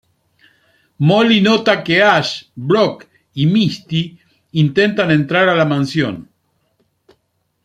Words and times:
Molly 1.09 1.37
nota 1.47 1.75
que 1.89 1.99
Ash, 2.13 2.31
Brock 2.71 3.05
y 3.35 3.45
Misty 3.45 4.03
intentan 4.63 5.11
entrar 5.11 5.47
a 5.47 5.53
la 5.55 5.65
mansión. 5.65 6.27